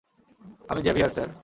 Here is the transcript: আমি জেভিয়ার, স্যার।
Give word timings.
আমি 0.69 0.81
জেভিয়ার, 0.81 1.11
স্যার। 1.11 1.29